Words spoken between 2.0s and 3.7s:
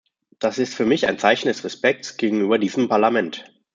gegenüber diesem Parlament.